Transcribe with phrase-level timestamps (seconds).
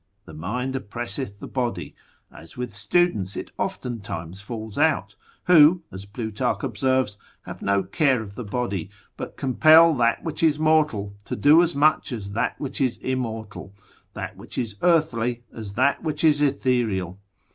[0.25, 1.93] The mind oppresseth the body,
[2.31, 8.33] as with students it oftentimes falls out, who (as Plutarch observes) have no care of
[8.33, 12.81] the body, but compel that which is mortal to do as much as that which
[12.81, 13.75] is immortal:
[14.13, 17.19] that which is earthly, as that which is ethereal.